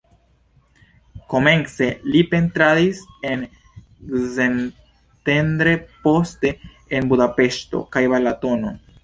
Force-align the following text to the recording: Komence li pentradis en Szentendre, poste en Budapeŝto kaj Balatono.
Komence 1.33 1.89
li 2.13 2.23
pentradis 2.31 3.01
en 3.33 3.43
Szentendre, 4.39 5.77
poste 6.09 6.53
en 7.01 7.13
Budapeŝto 7.15 7.85
kaj 7.95 8.05
Balatono. 8.17 8.75